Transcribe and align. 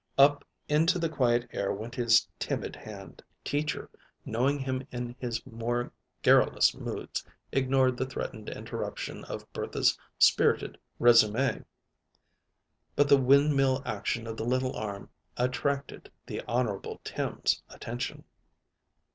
Up 0.17 0.43
into 0.67 0.97
the 0.97 1.09
quiet 1.09 1.47
air 1.51 1.71
went 1.71 1.93
his 1.93 2.27
timid 2.39 2.75
hand. 2.75 3.21
Teacher, 3.43 3.87
knowing 4.25 4.57
him 4.57 4.81
in 4.91 5.15
his 5.19 5.45
more 5.45 5.91
garrulous 6.23 6.73
moods, 6.73 7.23
ignored 7.51 7.97
the 7.97 8.07
threatened 8.07 8.49
interruption 8.49 9.23
of 9.25 9.45
Bertha's 9.53 9.95
spirited 10.17 10.79
résumé, 10.99 11.65
but 12.95 13.07
the 13.09 13.21
windmill 13.21 13.83
action 13.85 14.25
of 14.25 14.37
the 14.37 14.43
little 14.43 14.75
arm 14.75 15.07
attracted 15.37 16.11
the 16.25 16.41
Honorable 16.47 16.99
Tim's 17.03 17.61
attention. 17.69 18.23